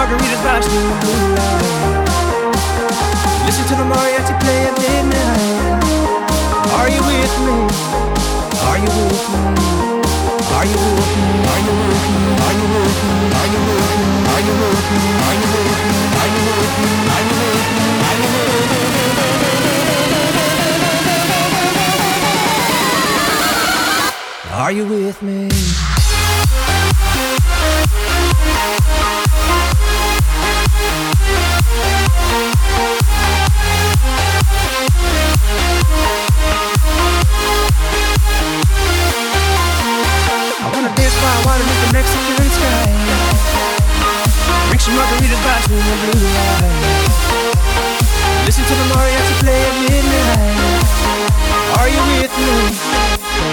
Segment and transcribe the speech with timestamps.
[0.00, 0.56] Margaritas by.
[3.44, 5.84] Listen to the mariachi play at midnight.
[6.78, 7.56] Are you with me?
[8.68, 9.40] Are you with me?
[10.56, 11.28] Are you with me?
[11.52, 12.24] Are you with me?
[12.46, 13.18] Are you with me?
[13.40, 14.16] Are you with me?
[14.30, 15.04] Are you with me?
[15.26, 15.88] Are you with me?
[16.20, 16.96] Are you with me?
[17.00, 17.86] Are you with me?
[18.00, 18.70] Are you with me?
[24.52, 25.99] Are you with me?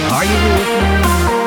[0.09, 1.46] Are you with me?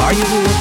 [0.00, 0.58] Are you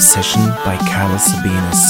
[0.00, 1.89] Session by Carlos Sabinas.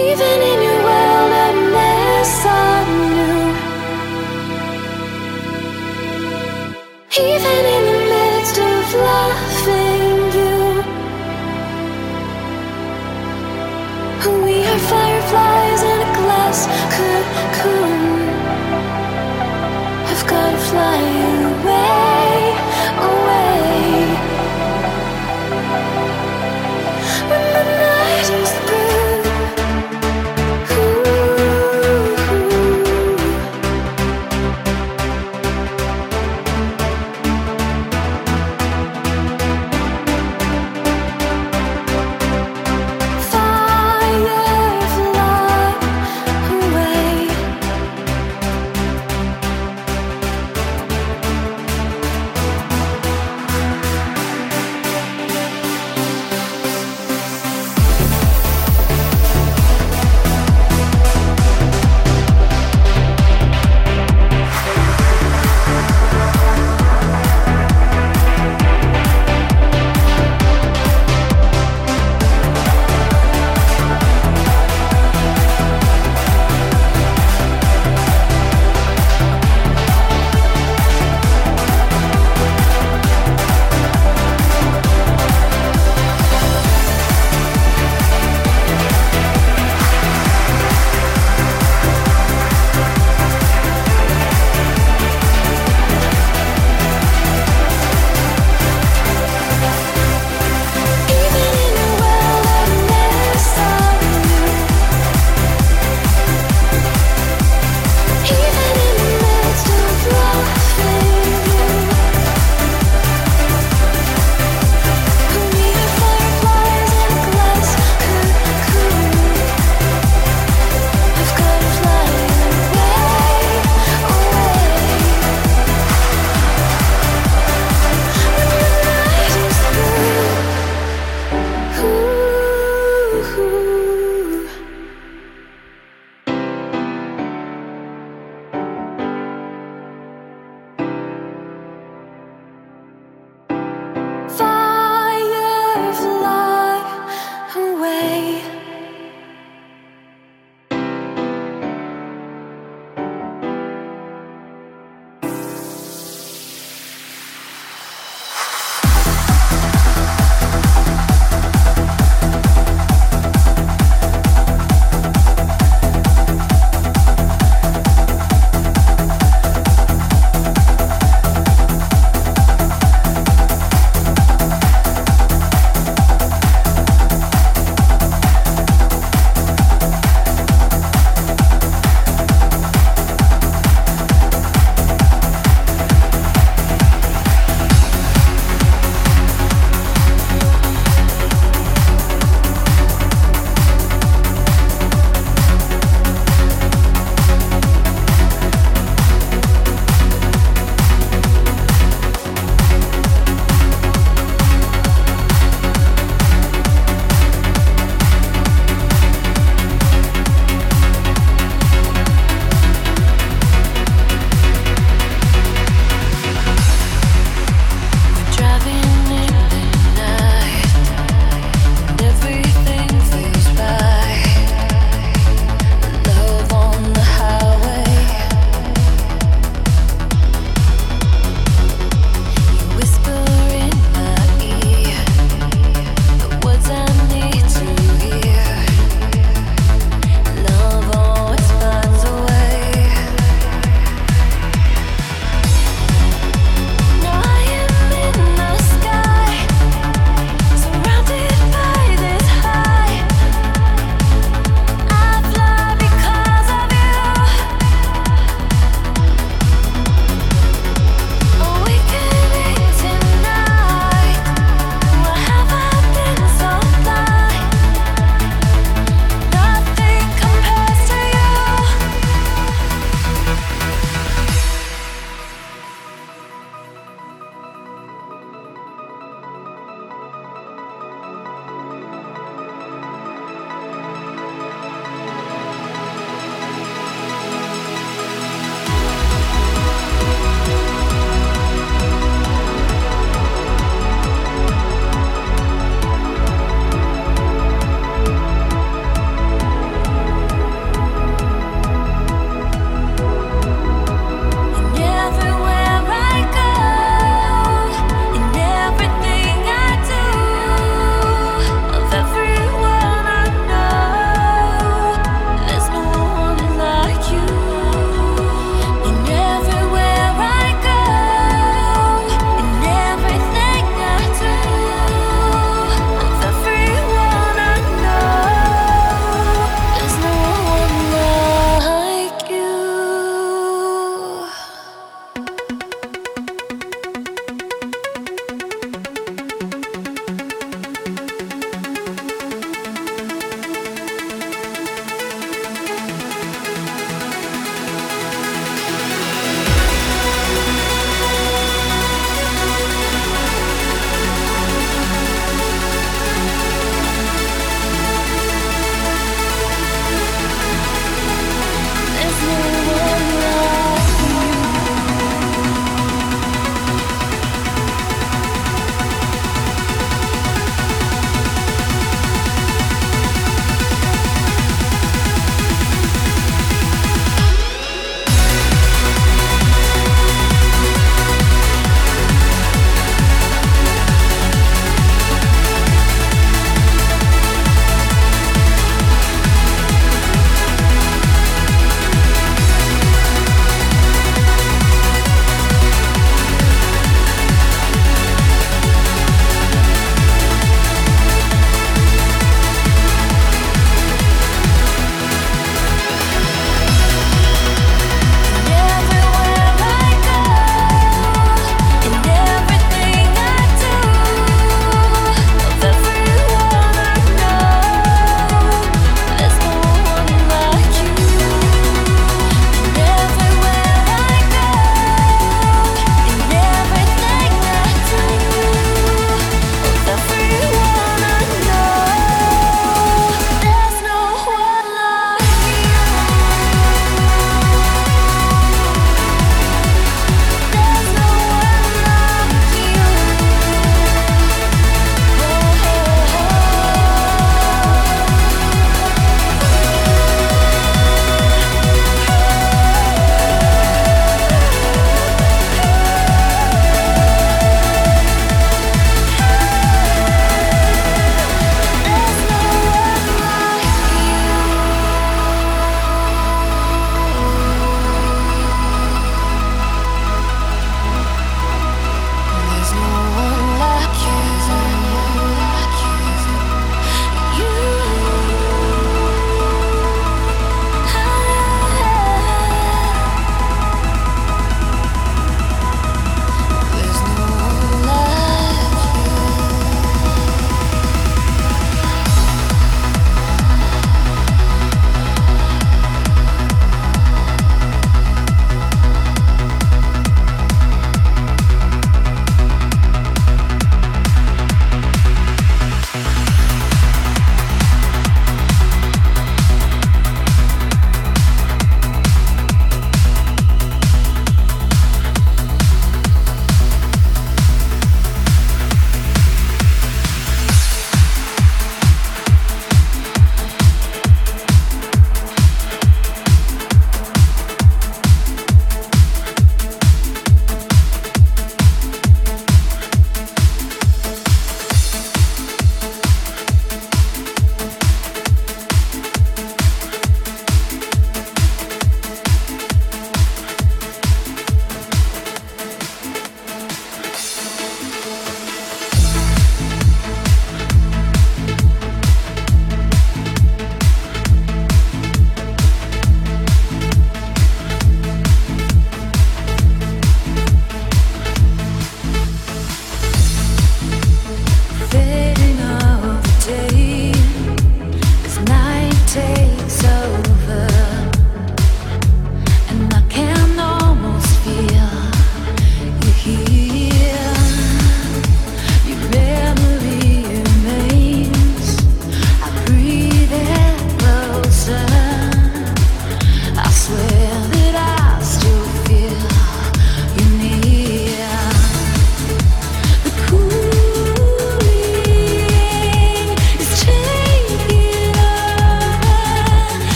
[0.00, 0.69] even in your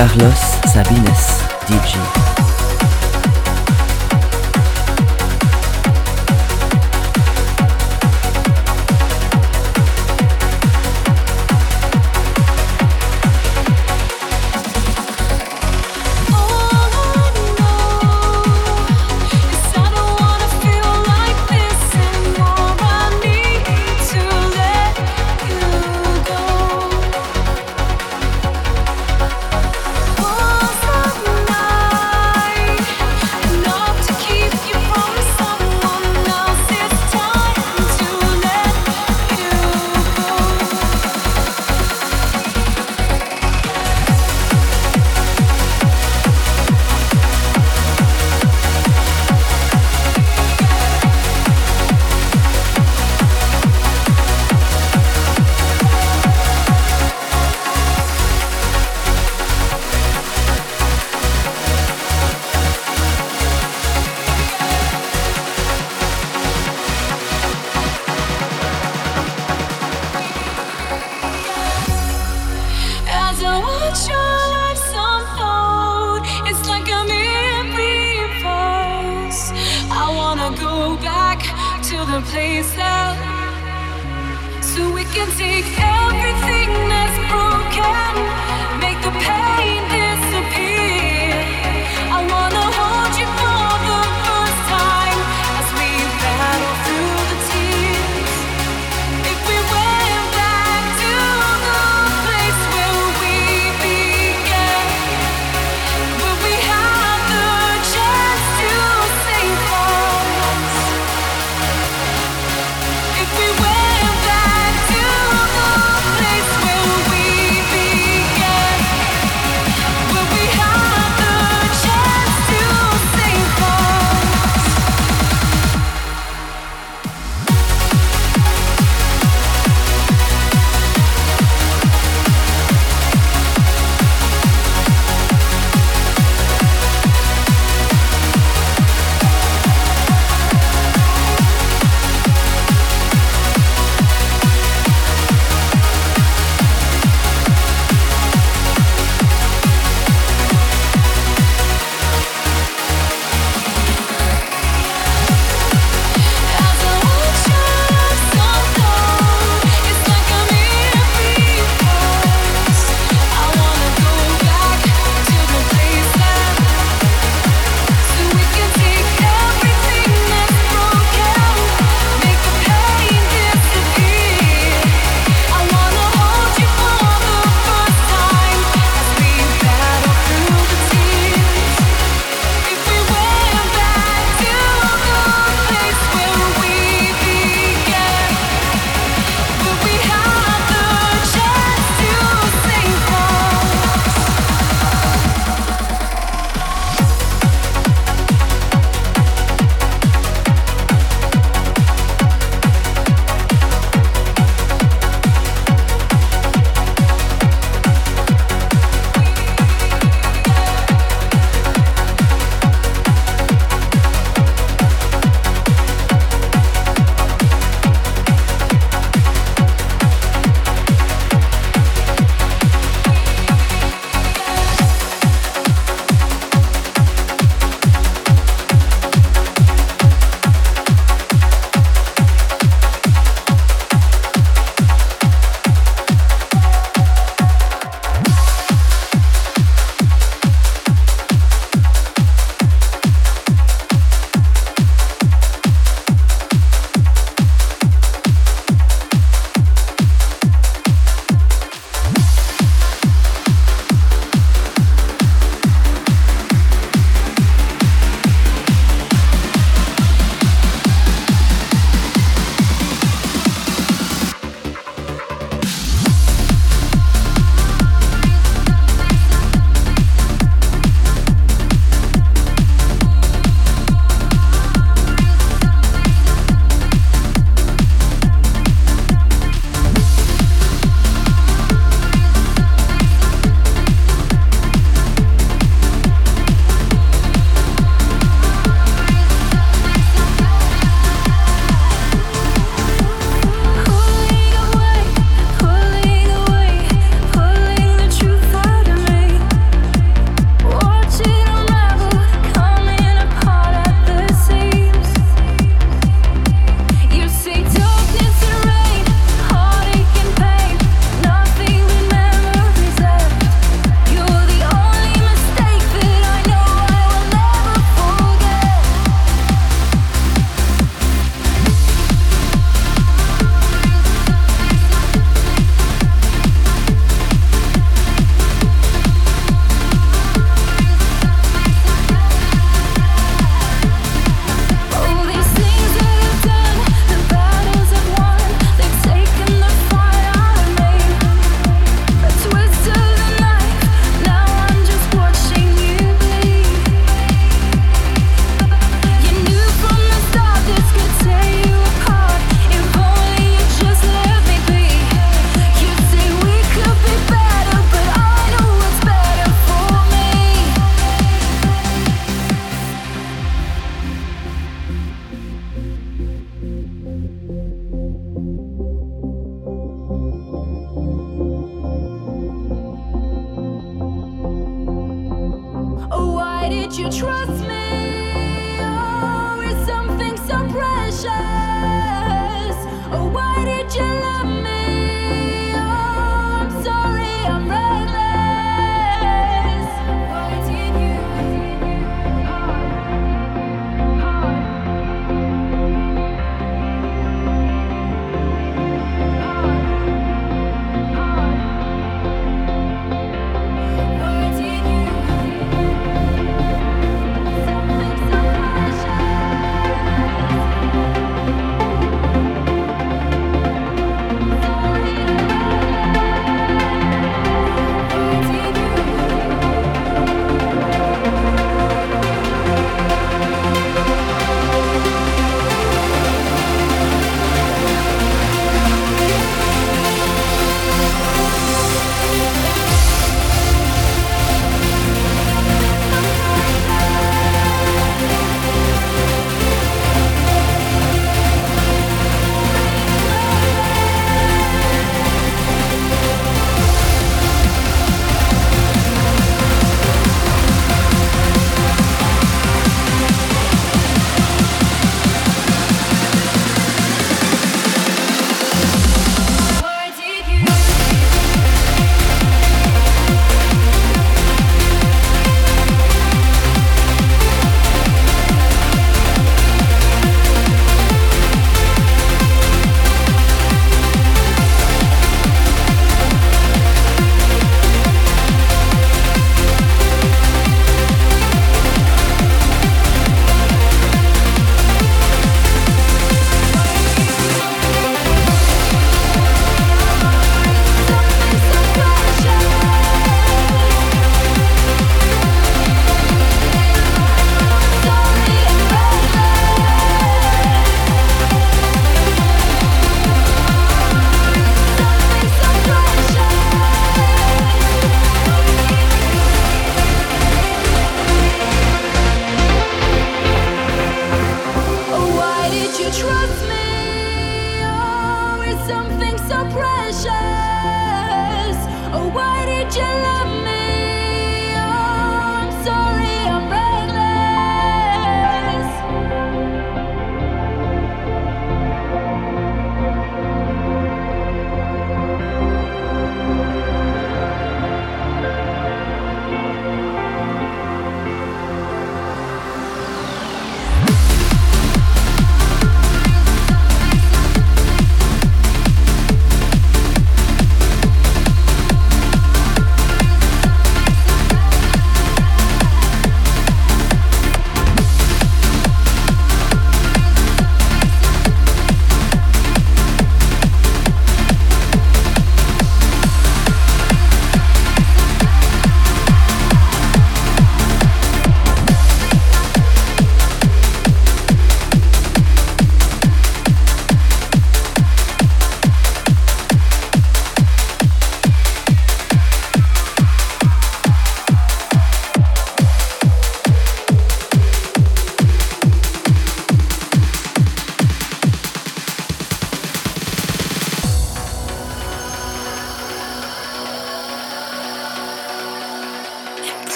[0.00, 2.49] Carlos Sabines, DJ.